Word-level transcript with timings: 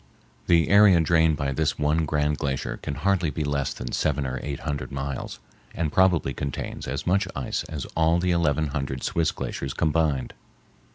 The 0.47 0.69
area 0.69 0.99
drained 0.99 1.37
by 1.37 1.51
this 1.51 1.77
one 1.77 2.05
grand 2.07 2.39
glacier 2.39 2.77
can 2.77 2.95
hardly 2.95 3.29
be 3.29 3.43
less 3.43 3.71
than 3.71 3.91
seven 3.91 4.25
or 4.25 4.39
eight 4.41 4.61
hundred 4.61 4.91
miles, 4.91 5.37
and 5.75 5.91
probably 5.91 6.33
contains 6.33 6.87
as 6.87 7.05
much 7.05 7.27
ice 7.35 7.63
as 7.65 7.85
all 7.95 8.17
the 8.17 8.31
eleven 8.31 8.69
hundred 8.69 9.03
Swiss 9.03 9.29
glaciers 9.31 9.75
combined. 9.75 10.33